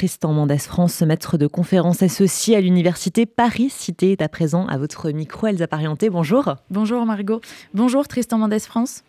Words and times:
Tristan 0.00 0.32
Mendes 0.32 0.56
France, 0.56 1.02
maître 1.02 1.36
de 1.36 1.46
conférence 1.46 2.02
associé 2.02 2.56
à 2.56 2.62
l'université 2.62 3.26
Paris-Cité, 3.26 4.12
est 4.12 4.22
à 4.22 4.30
présent 4.30 4.66
à 4.66 4.78
votre 4.78 5.10
micro. 5.10 5.46
Elsa 5.46 5.66
Parienté, 5.66 6.08
bonjour. 6.08 6.54
Bonjour 6.70 7.04
Margot. 7.04 7.42
Bonjour 7.74 8.08
Tristan 8.08 8.38
Mendes 8.38 8.58
France. 8.60 9.04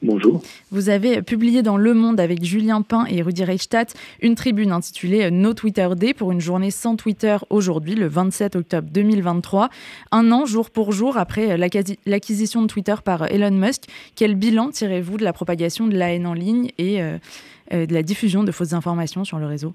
Bonjour. 0.00 0.40
Vous 0.70 0.88
avez 0.88 1.20
publié 1.20 1.62
dans 1.62 1.76
Le 1.76 1.92
Monde 1.92 2.20
avec 2.20 2.42
Julien 2.42 2.80
Pain 2.80 3.04
et 3.04 3.20
Rudy 3.20 3.44
Reichstadt 3.44 3.94
une 4.22 4.34
tribune 4.34 4.72
intitulée 4.72 5.30
No 5.30 5.52
Twitter 5.52 5.90
Day 5.94 6.14
pour 6.14 6.32
une 6.32 6.40
journée 6.40 6.70
sans 6.70 6.96
Twitter 6.96 7.36
aujourd'hui, 7.50 7.94
le 7.94 8.06
27 8.06 8.56
octobre 8.56 8.88
2023. 8.90 9.68
Un 10.10 10.32
an, 10.32 10.46
jour 10.46 10.70
pour 10.70 10.92
jour, 10.92 11.18
après 11.18 11.58
l'acquisition 11.58 12.62
de 12.62 12.66
Twitter 12.66 12.94
par 13.04 13.30
Elon 13.30 13.50
Musk. 13.50 13.82
Quel 14.16 14.36
bilan 14.36 14.70
tirez-vous 14.70 15.18
de 15.18 15.24
la 15.24 15.34
propagation 15.34 15.86
de 15.86 15.98
la 15.98 16.14
haine 16.14 16.26
en 16.26 16.32
ligne 16.32 16.70
et 16.78 17.02
euh, 17.02 17.18
euh, 17.74 17.84
de 17.84 17.92
la 17.92 18.02
diffusion 18.02 18.42
de 18.42 18.52
fausses 18.52 18.72
informations 18.72 19.26
sur 19.26 19.38
le 19.38 19.44
réseau? 19.44 19.74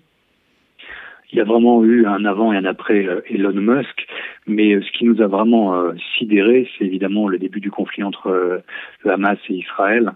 Il 1.35 1.39
y 1.39 1.41
a 1.41 1.43
vraiment 1.43 1.83
eu 1.83 2.05
un 2.05 2.23
avant 2.23 2.53
et 2.53 2.57
un 2.57 2.63
après 2.63 3.05
euh, 3.05 3.19
Elon 3.29 3.51
Musk, 3.51 4.07
mais 4.47 4.79
ce 4.79 4.89
qui 4.97 5.03
nous 5.03 5.21
a 5.21 5.27
vraiment 5.27 5.73
sidéré, 6.17 6.69
c'est 6.77 6.85
évidemment 6.85 7.27
le 7.27 7.37
début 7.37 7.59
du 7.59 7.71
conflit 7.71 8.03
entre 8.03 8.61
Hamas 9.03 9.37
et 9.49 9.55
Israël, 9.55 10.11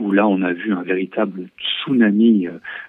où 0.00 0.12
là 0.12 0.26
on 0.26 0.42
a 0.42 0.52
vu 0.52 0.72
un 0.72 0.82
véritable 0.82 1.48
tsunami 1.58 2.48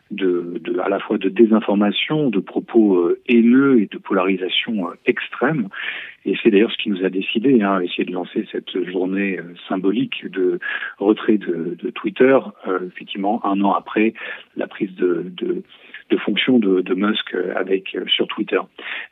de, 0.09 0.59
de, 0.63 0.79
à 0.79 0.89
la 0.89 0.99
fois 0.99 1.17
de 1.17 1.29
désinformation, 1.29 2.29
de 2.29 2.39
propos 2.39 3.11
haineux 3.27 3.81
et 3.81 3.87
de 3.87 3.97
polarisation 3.97 4.87
extrême. 5.05 5.67
Et 6.25 6.35
c'est 6.41 6.51
d'ailleurs 6.51 6.71
ce 6.71 6.77
qui 6.77 6.89
nous 6.89 7.03
a 7.03 7.09
décidé, 7.09 7.61
hein, 7.61 7.79
essayer 7.81 8.05
de 8.05 8.11
lancer 8.11 8.47
cette 8.51 8.83
journée 8.91 9.39
symbolique 9.67 10.29
de 10.29 10.59
retrait 10.99 11.37
de, 11.37 11.77
de 11.81 11.89
Twitter, 11.89 12.37
effectivement 12.87 13.45
un 13.45 13.61
an 13.61 13.73
après 13.73 14.13
la 14.55 14.67
prise 14.67 14.93
de, 14.95 15.25
de, 15.35 15.63
de 16.09 16.17
fonction 16.17 16.59
de, 16.59 16.81
de 16.81 16.93
Musk 16.93 17.35
avec 17.55 17.97
sur 18.07 18.27
Twitter. 18.27 18.59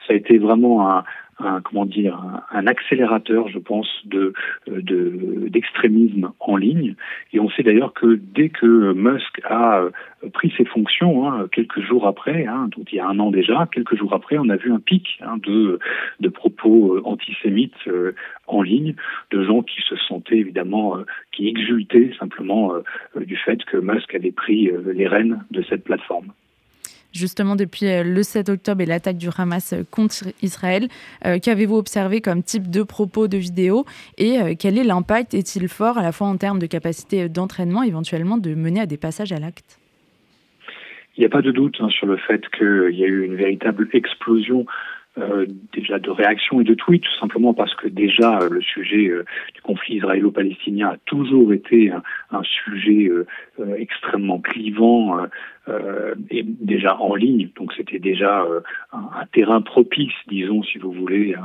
Ça 0.05 0.13
a 0.13 0.15
été 0.15 0.37
vraiment 0.37 0.89
un, 0.89 1.03
un 1.39 1.61
comment 1.61 1.85
dire 1.85 2.19
un, 2.51 2.67
accélérateur, 2.67 3.47
je 3.49 3.59
pense, 3.59 3.87
de 4.05 4.33
d'extrémisme 4.67 6.31
en 6.39 6.55
ligne. 6.55 6.95
Et 7.33 7.39
on 7.39 7.49
sait 7.49 7.63
d'ailleurs 7.63 7.93
que 7.93 8.19
dès 8.21 8.49
que 8.49 8.93
Musk 8.93 9.41
a 9.45 9.81
euh, 9.81 9.91
pris 10.33 10.53
ses 10.57 10.65
fonctions, 10.65 11.29
hein, 11.29 11.47
quelques 11.51 11.81
jours 11.81 12.07
après, 12.07 12.45
hein, 12.45 12.69
donc 12.75 12.91
il 12.91 12.97
y 12.97 12.99
a 12.99 13.07
un 13.07 13.19
an 13.19 13.31
déjà, 13.31 13.67
quelques 13.71 13.95
jours 13.95 14.13
après, 14.13 14.37
on 14.37 14.49
a 14.49 14.57
vu 14.57 14.71
un 14.71 14.79
pic 14.79 15.19
hein, 15.21 15.37
de 15.37 15.79
de 16.19 16.29
propos 16.29 16.95
euh, 16.95 17.01
antisémites 17.05 17.87
euh, 17.87 18.13
en 18.47 18.61
ligne, 18.61 18.95
de 19.31 19.43
gens 19.43 19.61
qui 19.61 19.81
se 19.81 19.95
sentaient 19.95 20.37
évidemment, 20.37 20.97
qui 21.31 21.47
exultaient 21.47 22.11
simplement 22.19 22.73
du 23.15 23.37
fait 23.37 23.63
que 23.65 23.77
Musk 23.77 24.15
avait 24.15 24.31
pris 24.31 24.71
les 24.85 25.07
rênes 25.07 25.45
de 25.51 25.61
cette 25.61 25.83
plateforme 25.83 26.33
justement 27.13 27.55
depuis 27.55 27.87
euh, 27.87 28.03
le 28.03 28.23
7 28.23 28.49
octobre 28.49 28.81
et 28.81 28.85
l'attaque 28.85 29.17
du 29.17 29.27
Hamas 29.35 29.73
euh, 29.73 29.83
contre 29.89 30.25
Israël. 30.41 30.87
Euh, 31.25 31.39
qu'avez-vous 31.41 31.77
observé 31.77 32.21
comme 32.21 32.43
type 32.43 32.69
de 32.69 32.83
propos 32.83 33.27
de 33.27 33.37
vidéos 33.37 33.85
et 34.17 34.55
quel 34.57 34.77
est 34.77 34.83
l'impact? 34.83 35.33
Est-il 35.33 35.67
fort 35.67 35.97
à 35.97 36.03
la 36.03 36.11
fois 36.11 36.27
en 36.27 36.37
termes 36.37 36.59
de 36.59 36.65
capacité 36.65 37.29
d'entraînement, 37.29 37.83
éventuellement 37.83 38.37
de 38.37 38.53
mener 38.53 38.81
à 38.81 38.85
des 38.85 38.97
passages 38.97 39.31
à 39.31 39.39
l'acte? 39.39 39.79
Il 41.17 41.21
n'y 41.21 41.25
a 41.25 41.29
pas 41.29 41.41
de 41.41 41.51
doute 41.51 41.77
hein, 41.79 41.89
sur 41.89 42.07
le 42.07 42.17
fait 42.17 42.41
qu'il 42.57 42.95
y 42.95 43.03
a 43.03 43.07
eu 43.07 43.25
une 43.25 43.35
véritable 43.35 43.89
explosion 43.93 44.65
déjà 45.73 45.99
de 45.99 46.09
réactions 46.09 46.61
et 46.61 46.63
de 46.63 46.73
tweets, 46.73 47.03
tout 47.03 47.19
simplement 47.19 47.53
parce 47.53 47.75
que 47.75 47.87
déjà 47.87 48.39
le 48.49 48.61
sujet 48.61 49.11
du 49.53 49.61
conflit 49.61 49.95
israélo-palestinien 49.95 50.89
a 50.89 50.97
toujours 51.05 51.51
été 51.51 51.91
un, 51.91 52.43
sujet 52.43 53.11
extrêmement 53.77 54.39
clivant, 54.39 55.27
euh, 55.69 56.15
et 56.31 56.43
déjà 56.43 56.97
en 56.99 57.15
ligne, 57.15 57.49
donc 57.55 57.73
c'était 57.73 57.99
déjà 57.99 58.43
euh, 58.43 58.61
un, 58.93 59.25
terrain 59.31 59.61
propice, 59.61 60.13
disons, 60.27 60.63
si 60.63 60.77
vous 60.77 60.91
voulez, 60.91 61.35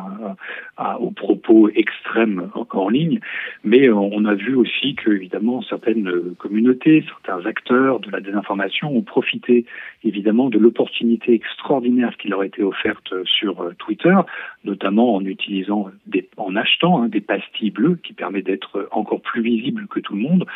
aux 1.01 1.11
propos 1.11 1.69
extrêmes 1.71 2.51
en, 2.55 2.89
ligne. 2.89 3.21
Mais 3.65 3.89
euh, 3.89 3.95
on 3.95 4.25
a 4.25 4.35
vu 4.35 4.55
aussi 4.55 4.95
que, 4.95 5.11
évidemment, 5.11 5.63
certaines 5.63 6.35
communautés, 6.39 7.05
certains 7.07 7.45
acteurs 7.47 8.01
de 8.01 8.11
la 8.11 8.21
désinformation 8.21 8.97
ont 8.97 9.03
profité, 9.03 9.67
évidemment, 10.05 10.49
de 10.49 10.59
l'opportunité 10.59 11.35
extraordinaire 11.35 12.17
qui 12.17 12.29
leur 12.29 12.41
a 12.41 12.47
été 12.47 12.63
offerte 12.63 13.13
sur 13.25 13.54
Twitter, 13.79 14.17
notamment 14.65 15.15
en 15.15 15.25
utilisant, 15.25 15.91
en 16.37 16.57
achetant 16.57 17.03
hein, 17.03 17.09
des 17.09 17.21
pastilles 17.21 17.71
bleues 17.71 17.99
qui 18.03 18.13
permettent 18.13 18.47
d'être 18.47 18.89
encore 18.91 19.21
plus 19.21 19.43
visibles 19.43 19.87
que 19.89 20.01
tout 20.01 20.15
le 20.15 20.21
monde 20.21 20.47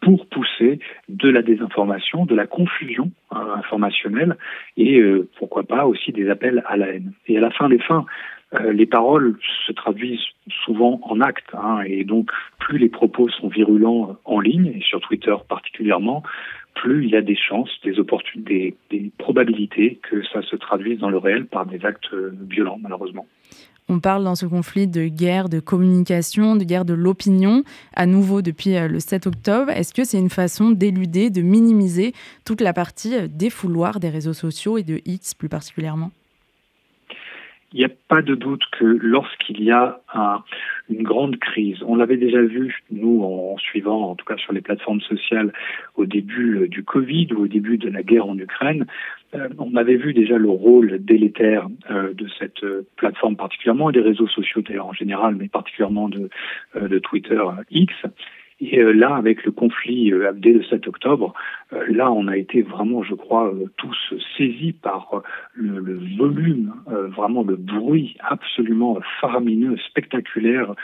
pour 0.00 0.26
pousser 0.26 0.78
de 1.08 1.28
la 1.30 1.42
désinformation, 1.42 2.26
de 2.26 2.34
la 2.34 2.46
confusion 2.46 3.10
hein, 3.30 3.54
informationnelle 3.56 4.36
et 4.76 4.98
euh, 4.98 5.28
pourquoi 5.38 5.62
pas 5.62 5.86
aussi 5.86 6.12
des 6.12 6.28
appels 6.28 6.62
à 6.66 6.76
la 6.76 6.88
haine. 6.88 7.12
Et 7.26 7.38
à 7.38 7.40
la 7.40 7.50
fin 7.50 7.68
des 7.68 7.78
fins, 7.78 8.04
euh, 8.54 8.72
les 8.72 8.86
paroles 8.86 9.36
se 9.66 9.72
traduisent 9.72 10.26
souvent 10.64 11.00
en 11.04 11.20
actes 11.20 11.54
hein, 11.54 11.80
et 11.86 12.04
donc 12.04 12.30
plus 12.58 12.78
les 12.78 12.90
propos 12.90 13.28
sont 13.30 13.48
virulents 13.48 14.16
en 14.24 14.40
ligne 14.40 14.74
et 14.76 14.82
sur 14.82 15.00
Twitter 15.00 15.34
particulièrement, 15.48 16.22
plus 16.84 17.06
il 17.06 17.10
y 17.10 17.16
a 17.16 17.22
des 17.22 17.36
chances, 17.36 17.70
des 17.82 17.98
opportunités, 17.98 18.76
des 18.90 19.10
probabilités 19.16 19.98
que 20.08 20.22
ça 20.32 20.42
se 20.42 20.54
traduise 20.54 20.98
dans 20.98 21.08
le 21.08 21.16
réel 21.16 21.46
par 21.46 21.64
des 21.64 21.82
actes 21.86 22.12
euh, 22.12 22.30
violents 22.46 22.78
malheureusement. 22.78 23.26
On 23.88 24.00
parle 24.00 24.22
dans 24.24 24.34
ce 24.34 24.44
conflit 24.44 24.86
de 24.86 25.06
guerre 25.08 25.48
de 25.48 25.60
communication, 25.60 26.56
de 26.56 26.64
guerre 26.64 26.84
de 26.84 26.92
l'opinion, 26.92 27.64
à 27.94 28.04
nouveau 28.04 28.42
depuis 28.42 28.76
euh, 28.76 28.86
le 28.86 29.00
7 29.00 29.26
octobre. 29.26 29.70
Est-ce 29.70 29.94
que 29.94 30.04
c'est 30.04 30.18
une 30.18 30.28
façon 30.28 30.72
d'éluder, 30.72 31.30
de 31.30 31.40
minimiser 31.40 32.12
toute 32.44 32.60
la 32.60 32.74
partie 32.74 33.14
euh, 33.14 33.28
défouloir 33.30 33.98
des 33.98 34.10
réseaux 34.10 34.34
sociaux 34.34 34.76
et 34.76 34.82
de 34.82 35.00
X 35.06 35.32
plus 35.32 35.48
particulièrement? 35.48 36.10
Il 37.74 37.78
n'y 37.78 37.84
a 37.84 37.90
pas 38.08 38.22
de 38.22 38.36
doute 38.36 38.62
que 38.78 38.84
lorsqu'il 38.84 39.60
y 39.60 39.72
a 39.72 40.00
une 40.88 41.02
grande 41.02 41.38
crise, 41.38 41.78
on 41.84 41.96
l'avait 41.96 42.16
déjà 42.16 42.40
vu, 42.40 42.82
nous, 42.92 43.22
en, 43.24 43.58
suivant, 43.58 44.10
en 44.10 44.14
tout 44.14 44.24
cas 44.24 44.36
sur 44.36 44.52
les 44.52 44.60
plateformes 44.60 45.00
sociales, 45.00 45.52
au 45.96 46.06
début 46.06 46.60
euh, 46.60 46.68
du 46.68 46.84
Covid 46.84 47.32
ou 47.32 47.42
au 47.42 47.48
début 47.48 47.76
de 47.76 47.88
la 47.88 48.04
guerre 48.04 48.26
en 48.26 48.38
Ukraine, 48.38 48.86
euh, 49.34 49.48
on 49.58 49.74
avait 49.74 49.96
vu 49.96 50.14
déjà 50.14 50.38
le 50.38 50.48
rôle 50.48 51.04
délétère 51.04 51.66
euh, 51.90 52.14
de 52.14 52.28
cette 52.38 52.64
plateforme 52.94 53.34
particulièrement, 53.34 53.90
et 53.90 53.92
des 53.92 54.00
réseaux 54.00 54.28
sociaux 54.28 54.62
d'ailleurs 54.62 54.86
en 54.86 54.92
général, 54.92 55.34
mais 55.34 55.48
particulièrement 55.48 56.08
de, 56.08 56.30
de 56.80 56.98
Twitter 57.00 57.42
X. 57.72 57.92
Et 58.60 58.78
euh, 58.78 58.92
là, 58.92 59.16
avec 59.16 59.44
le 59.44 59.50
conflit 59.50 60.12
euh, 60.12 60.32
dès 60.34 60.52
le 60.52 60.62
7 60.64 60.86
octobre, 60.86 61.34
euh, 61.72 61.84
là, 61.88 62.12
on 62.12 62.28
a 62.28 62.36
été 62.36 62.62
vraiment, 62.62 63.02
je 63.02 63.14
crois, 63.14 63.52
tous 63.76 64.14
saisis 64.36 64.72
par 64.72 65.22
le, 65.54 65.98
volume, 66.16 66.72
vraiment 66.86 67.42
le 67.42 67.56
bruit 67.56 68.16
absolument 68.20 68.98
faramineux, 69.20 69.76
spectaculaire 69.88 70.74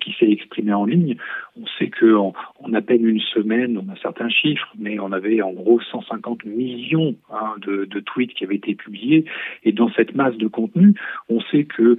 qui 0.00 0.14
s'est 0.18 0.30
exprimé 0.30 0.72
en 0.72 0.84
ligne. 0.84 1.16
On 1.60 1.66
sait 1.78 1.88
que 1.88 2.14
en, 2.14 2.32
à 2.72 2.80
peine 2.80 3.06
une 3.06 3.20
semaine, 3.20 3.78
on 3.78 3.92
a 3.92 3.96
certains 3.96 4.28
chiffres, 4.28 4.72
mais 4.78 4.98
on 4.98 5.12
avait 5.12 5.42
en 5.42 5.52
gros 5.52 5.80
150 5.80 6.44
millions 6.44 7.14
hein, 7.32 7.54
de, 7.58 7.84
de, 7.84 8.00
tweets 8.00 8.34
qui 8.34 8.44
avaient 8.44 8.56
été 8.56 8.74
publiés. 8.74 9.24
Et 9.64 9.72
dans 9.72 9.90
cette 9.90 10.14
masse 10.14 10.36
de 10.36 10.46
contenu, 10.46 10.94
on 11.28 11.40
sait 11.40 11.64
que 11.64 11.96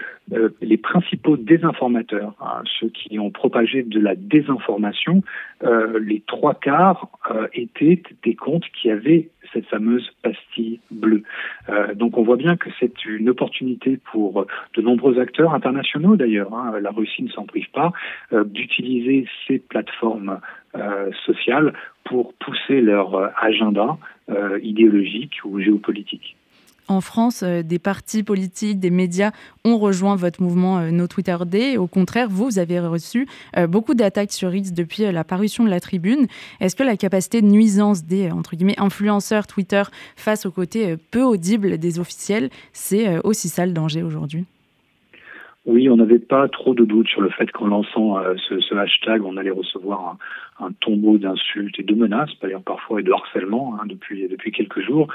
les 0.62 0.78
principaux 0.78 1.38
désinformateurs, 1.38 2.34
hein, 2.42 2.64
ceux 2.80 2.90
qui 2.90 3.20
ont 3.20 3.32
propagé 3.32 3.84
de 3.84 4.00
la 4.00 4.16
désinformation, 4.16 5.21
euh, 5.64 6.00
les 6.00 6.22
trois 6.28 6.56
quarts 6.56 7.10
euh, 7.30 7.48
étaient 7.54 8.02
des 8.24 8.36
comptes 8.36 8.66
qui 8.74 8.90
avaient 8.90 9.30
cette 9.54 9.66
fameuse 9.66 10.10
pastille 10.24 10.80
bleue. 10.90 11.24
Euh, 11.70 11.94
donc 11.94 12.18
on 12.18 12.24
voit 12.24 12.38
bien 12.38 12.56
que 12.56 12.70
c'est 12.80 13.06
une 13.06 13.30
opportunité 13.30 14.00
pour 14.12 14.46
de 14.76 14.82
nombreux 14.82 15.20
acteurs 15.20 15.54
internationaux 15.54 16.16
d'ailleurs, 16.16 16.54
hein, 16.54 16.80
la 16.82 16.92
Russie 16.92 17.24
ne 17.24 17.30
s'en 17.30 17.46
prive 17.46 17.70
pas, 17.72 17.92
d'utiliser 18.32 19.28
ces 19.48 19.60
plateformes 19.60 20.40
sociales 21.26 21.74
pour 22.06 22.34
pousser 22.34 22.82
leur 22.82 23.32
agenda 23.44 23.98
idéologique 24.62 25.34
ou 25.44 25.60
géopolitique 25.60 26.38
en 26.92 27.02
France, 27.02 27.42
euh, 27.44 27.64
des 27.64 27.80
partis 27.80 28.22
politiques, 28.22 28.80
des 28.80 28.90
médias 28.90 29.32
ont 29.64 29.78
rejoint 29.78 30.16
votre 30.16 30.42
mouvement 30.42 30.80
euh, 30.80 30.92
No 30.92 31.08
Twitter 31.08 31.38
Day. 31.46 31.78
Au 31.78 31.88
contraire, 31.88 32.28
vous, 32.30 32.46
vous 32.46 32.60
avez 32.60 32.80
reçu 32.80 33.28
euh, 33.58 33.66
beaucoup 33.66 33.94
d'attaques 33.94 34.34
sur 34.34 34.54
X 34.54 34.74
depuis 34.74 35.12
la 35.12 35.24
parution 35.24 35.64
de 35.64 35.70
la 35.70 35.80
tribune. 35.80 36.28
Est-ce 36.60 36.76
que 36.76 36.84
la 36.84 36.98
capacité 36.98 37.42
de 37.42 37.48
nuisance 37.48 38.04
des 38.04 38.30
entre 38.32 38.56
guillemets 38.56 38.80
influenceurs 38.80 39.48
Twitter 39.48 39.84
face 40.16 40.46
au 40.46 40.52
côté 40.52 40.98
peu 41.12 41.24
audible 41.24 41.78
des 41.78 42.00
officiels, 42.00 42.50
c'est 42.74 43.20
aussi 43.24 43.48
ça 43.50 43.66
le 43.66 43.72
danger 43.72 44.04
aujourd'hui? 44.04 44.46
Oui, 45.66 45.90
on 45.90 45.98
n'avait 45.98 46.20
pas 46.20 46.48
trop 46.48 46.74
de 46.74 46.86
doutes 46.86 47.08
sur 47.08 47.22
le 47.22 47.30
fait 47.30 47.52
qu'en 47.52 47.68
lançant 47.68 48.18
ce, 48.48 48.76
hashtag, 48.76 49.24
on 49.24 49.38
allait 49.38 49.52
recevoir 49.52 50.18
un, 50.60 50.72
tombeau 50.80 51.18
d'insultes 51.18 51.80
et 51.80 51.84
de 51.84 51.96
menaces, 51.96 52.34
parfois 52.66 53.00
et 53.00 53.04
de 53.04 53.12
harcèlement 53.12 53.76
hein, 53.76 53.86
depuis 53.88 54.28
depuis 54.28 54.52
quelques 54.52 54.82
jours. 54.82 55.08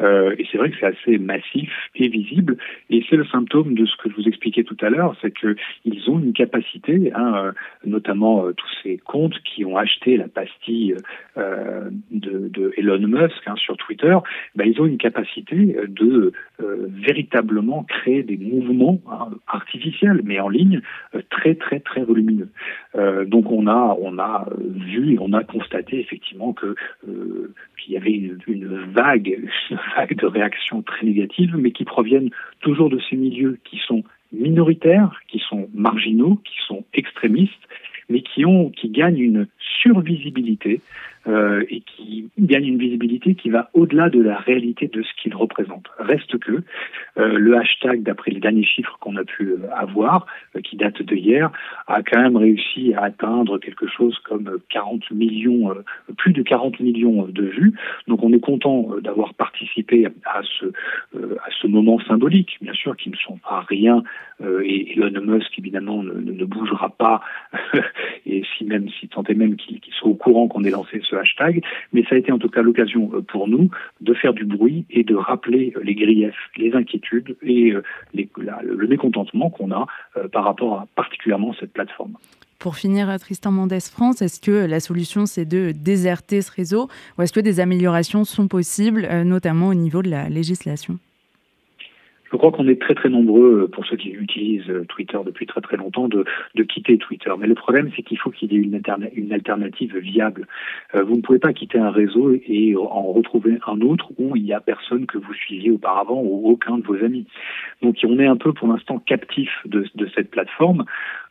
Euh, 0.00 0.34
et 0.38 0.46
c'est 0.50 0.58
vrai 0.58 0.70
que 0.70 0.76
c'est 0.78 0.86
assez 0.86 1.18
massif 1.18 1.70
et 1.94 2.08
visible. 2.08 2.56
Et 2.90 3.04
c'est 3.08 3.16
le 3.16 3.24
symptôme 3.26 3.74
de 3.74 3.86
ce 3.86 3.96
que 3.96 4.10
je 4.10 4.16
vous 4.16 4.28
expliquais 4.28 4.64
tout 4.64 4.76
à 4.80 4.90
l'heure, 4.90 5.16
c'est 5.22 5.30
que 5.30 5.56
ils 5.84 6.10
ont 6.10 6.18
une 6.18 6.32
capacité, 6.32 7.12
hein, 7.14 7.34
euh, 7.36 7.52
notamment 7.84 8.46
euh, 8.46 8.52
tous 8.52 8.68
ces 8.82 8.98
comptes 8.98 9.38
qui 9.44 9.64
ont 9.64 9.76
acheté 9.76 10.16
la 10.16 10.28
pastille 10.28 10.96
euh, 11.38 11.90
de, 12.10 12.48
de, 12.48 12.72
Elon 12.76 13.06
Musk 13.06 13.42
hein, 13.46 13.56
sur 13.56 13.76
Twitter, 13.76 14.16
ben, 14.54 14.66
ils 14.66 14.80
ont 14.80 14.86
une 14.86 14.98
capacité 14.98 15.76
de 15.88 16.32
euh, 16.60 16.86
véritablement 16.88 17.84
créer 17.84 18.22
des 18.22 18.36
mouvements 18.36 19.00
hein, 19.10 19.28
mais 20.24 20.40
en 20.40 20.48
ligne, 20.48 20.80
très 21.30 21.54
très 21.54 21.80
très 21.80 22.02
volumineux. 22.02 22.48
donc 23.26 23.50
on 23.50 23.66
a 23.66 23.96
on 24.00 24.18
a 24.18 24.48
vu 24.58 25.14
et 25.14 25.18
on 25.20 25.32
a 25.32 25.44
constaté 25.44 26.00
effectivement 26.00 26.52
que 26.52 26.74
qu'il 27.78 27.94
y 27.94 27.96
avait 27.96 28.10
une, 28.46 28.66
vague 28.92 29.38
de 30.10 30.26
réactions 30.26 30.82
très 30.82 31.06
négatives, 31.06 31.56
mais 31.56 31.70
qui 31.70 31.84
proviennent 31.84 32.30
toujours 32.60 32.90
de 32.90 33.00
ces 33.08 33.16
milieux 33.16 33.58
qui 33.64 33.78
sont 33.86 34.02
minoritaires, 34.32 35.20
qui 35.28 35.38
sont 35.38 35.68
marginaux, 35.74 36.40
qui 36.44 36.56
sont 36.66 36.84
extrémistes, 36.94 37.52
mais 38.08 38.22
qui 38.22 38.44
ont, 38.44 38.70
qui 38.70 38.88
gagnent 38.88 39.18
une 39.18 39.46
survisibilité 39.58 40.80
euh, 41.26 41.64
et 41.70 41.80
qui 41.80 42.28
gagne 42.38 42.66
une 42.66 42.78
visibilité 42.78 43.34
qui 43.34 43.50
va 43.50 43.68
au-delà 43.74 44.10
de 44.10 44.22
la 44.22 44.36
réalité 44.36 44.86
de 44.86 45.02
ce 45.02 45.08
qu'il 45.20 45.34
représente. 45.34 45.86
Reste 45.98 46.38
que 46.38 46.52
euh, 46.52 46.62
le 47.16 47.56
hashtag, 47.56 48.02
d'après 48.02 48.30
les 48.30 48.40
derniers 48.40 48.64
chiffres 48.64 48.96
qu'on 49.00 49.16
a 49.16 49.24
pu 49.24 49.50
euh, 49.50 49.58
avoir, 49.74 50.26
qui 50.64 50.76
date 50.76 51.02
de 51.02 51.14
hier, 51.14 51.50
a 51.86 52.02
quand 52.02 52.20
même 52.20 52.36
réussi 52.36 52.94
à 52.94 53.04
atteindre 53.04 53.58
quelque 53.58 53.86
chose 53.86 54.18
comme 54.20 54.58
40 54.70 55.10
millions, 55.10 55.74
plus 56.16 56.32
de 56.32 56.42
40 56.42 56.80
millions 56.80 57.26
de 57.26 57.44
vues. 57.44 57.74
Donc 58.06 58.22
on 58.22 58.32
est 58.32 58.40
content 58.40 58.88
d'avoir 59.02 59.34
participé 59.34 60.06
à 60.24 60.42
ce, 60.42 60.66
à 61.14 61.50
ce 61.60 61.66
moment 61.66 61.98
symbolique, 62.00 62.58
bien 62.60 62.72
sûr, 62.72 62.96
qui 62.96 63.10
ne 63.10 63.16
sont 63.16 63.38
pas 63.38 63.64
rien, 63.68 64.02
et 64.62 64.92
Elon 64.92 65.22
Musk 65.22 65.58
évidemment 65.58 66.02
ne, 66.02 66.44
bougera 66.44 66.90
pas, 66.90 67.20
et 68.26 68.42
si 68.56 68.64
même 68.64 68.88
si 69.00 69.08
tant 69.08 69.22
est 69.24 69.34
même 69.34 69.56
qu'il 69.56 69.80
soit 69.92 70.10
au 70.10 70.14
courant 70.14 70.48
qu'on 70.48 70.64
ait 70.64 70.70
lancé 70.70 71.00
ce 71.08 71.16
hashtag, 71.16 71.62
mais 71.92 72.04
ça 72.04 72.14
a 72.14 72.18
été 72.18 72.32
en 72.32 72.38
tout 72.38 72.48
cas 72.48 72.62
l'occasion 72.62 73.10
euh, 73.14 73.22
pour 73.22 73.48
nous 73.48 73.70
de 74.00 74.14
faire 74.14 74.34
du 74.34 74.44
bruit 74.44 74.84
et 74.90 75.04
de 75.04 75.14
rappeler 75.14 75.72
euh, 75.76 75.80
les 75.82 75.94
griefs, 75.94 76.34
les 76.56 76.74
inquiétudes 76.74 77.05
et 77.42 77.72
euh, 77.72 77.82
le 78.14 78.86
mécontentement 78.86 79.50
qu'on 79.50 79.70
a 79.70 79.86
par 80.32 80.44
rapport 80.44 80.74
à 80.74 80.86
particulièrement 80.94 81.54
cette 81.58 81.72
plateforme. 81.72 82.16
Pour 82.58 82.76
finir, 82.76 83.14
Tristan 83.20 83.52
Mendes 83.52 83.80
France, 83.80 84.22
est-ce 84.22 84.40
que 84.40 84.66
la 84.66 84.80
solution 84.80 85.26
c'est 85.26 85.44
de 85.44 85.72
déserter 85.72 86.40
ce 86.42 86.50
réseau 86.50 86.88
ou 87.18 87.22
est-ce 87.22 87.32
que 87.32 87.40
des 87.40 87.60
améliorations 87.60 88.24
sont 88.24 88.48
possibles, 88.48 89.06
notamment 89.24 89.68
au 89.68 89.74
niveau 89.74 90.02
de 90.02 90.10
la 90.10 90.28
législation? 90.28 90.98
Je 92.36 92.38
crois 92.38 92.52
qu'on 92.52 92.68
est 92.68 92.78
très 92.78 92.94
très 92.94 93.08
nombreux, 93.08 93.62
euh, 93.62 93.66
pour 93.66 93.86
ceux 93.86 93.96
qui 93.96 94.10
utilisent 94.10 94.68
euh, 94.68 94.84
Twitter 94.84 95.16
depuis 95.24 95.46
très 95.46 95.62
très 95.62 95.78
longtemps, 95.78 96.06
de, 96.06 96.26
de 96.54 96.62
quitter 96.64 96.98
Twitter. 96.98 97.30
Mais 97.38 97.46
le 97.46 97.54
problème, 97.54 97.90
c'est 97.96 98.02
qu'il 98.02 98.18
faut 98.18 98.30
qu'il 98.30 98.52
y 98.52 98.56
ait 98.56 98.60
une, 98.60 98.78
une 99.14 99.32
alternative 99.32 99.96
viable. 99.96 100.46
Euh, 100.94 101.02
vous 101.02 101.16
ne 101.16 101.22
pouvez 101.22 101.38
pas 101.38 101.54
quitter 101.54 101.78
un 101.78 101.90
réseau 101.90 102.34
et 102.46 102.76
en 102.76 103.10
retrouver 103.10 103.56
un 103.66 103.80
autre 103.80 104.10
où 104.18 104.36
il 104.36 104.42
n'y 104.42 104.52
a 104.52 104.60
personne 104.60 105.06
que 105.06 105.16
vous 105.16 105.32
suiviez 105.32 105.70
auparavant 105.70 106.20
ou 106.22 106.50
aucun 106.50 106.76
de 106.76 106.86
vos 106.86 107.02
amis. 107.02 107.26
Donc 107.80 107.96
on 108.04 108.18
est 108.18 108.26
un 108.26 108.36
peu 108.36 108.52
pour 108.52 108.68
l'instant 108.68 108.98
captif 108.98 109.48
de, 109.64 109.86
de 109.94 110.06
cette 110.14 110.30
plateforme. 110.30 110.84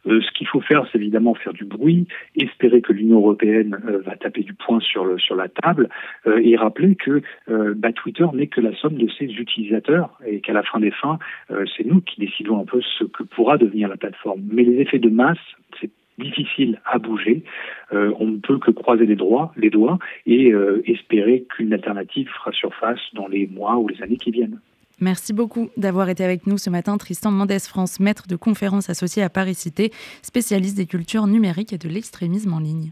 Euh, 0.07 0.21
ce 0.21 0.31
qu'il 0.31 0.47
faut 0.47 0.61
faire, 0.61 0.87
c'est 0.91 0.97
évidemment 0.97 1.33
faire 1.33 1.53
du 1.53 1.65
bruit, 1.65 2.07
espérer 2.35 2.81
que 2.81 2.93
l'Union 2.93 3.17
européenne 3.17 3.79
euh, 3.87 3.99
va 3.99 4.15
taper 4.15 4.43
du 4.43 4.53
poing 4.53 4.79
sur, 4.79 5.05
le, 5.05 5.17
sur 5.17 5.35
la 5.35 5.47
table 5.47 5.89
euh, 6.27 6.39
et 6.43 6.55
rappeler 6.55 6.95
que 6.95 7.21
bah, 7.47 7.91
Twitter 7.91 8.25
n'est 8.33 8.47
que 8.47 8.61
la 8.61 8.75
somme 8.75 8.95
de 8.95 9.07
ses 9.17 9.25
utilisateurs 9.25 10.17
et 10.25 10.41
qu'à 10.41 10.53
la 10.53 10.63
fin 10.63 10.79
des 10.79 10.91
fins, 10.91 11.19
c'est 11.49 11.85
nous 11.85 12.01
qui 12.01 12.19
décidons 12.19 12.59
un 12.59 12.65
peu 12.65 12.81
ce 12.81 13.03
que 13.03 13.23
pourra 13.23 13.57
devenir 13.57 13.87
la 13.87 13.97
plateforme. 13.97 14.41
Mais 14.51 14.63
les 14.63 14.81
effets 14.81 14.99
de 14.99 15.09
masse, 15.09 15.37
c'est 15.79 15.89
difficile 16.17 16.79
à 16.85 16.97
bouger. 16.97 17.43
on 17.91 18.27
ne 18.27 18.37
peut 18.37 18.57
que 18.57 18.71
croiser 18.71 19.05
les, 19.05 19.15
droits, 19.15 19.53
les 19.57 19.69
doigts 19.69 19.99
et 20.25 20.53
espérer 20.85 21.45
qu'une 21.49 21.73
alternative 21.73 22.29
fera 22.29 22.51
surface 22.51 23.01
dans 23.13 23.27
les 23.27 23.47
mois 23.47 23.77
ou 23.77 23.87
les 23.87 24.01
années 24.01 24.17
qui 24.17 24.31
viennent. 24.31 24.59
Merci 24.99 25.33
beaucoup 25.33 25.69
d'avoir 25.75 26.09
été 26.09 26.23
avec 26.23 26.47
nous 26.47 26.57
ce 26.57 26.69
matin, 26.69 26.97
Tristan 26.97 27.31
Mendes 27.31 27.59
France, 27.59 27.99
maître 27.99 28.27
de 28.27 28.35
conférences 28.35 28.89
associé 28.89 29.23
à 29.23 29.29
Paris 29.29 29.55
Cité, 29.55 29.91
spécialiste 30.21 30.75
des 30.75 30.85
cultures 30.85 31.27
numériques 31.27 31.73
et 31.73 31.77
de 31.77 31.89
l'extrémisme 31.89 32.53
en 32.53 32.59
ligne. 32.59 32.91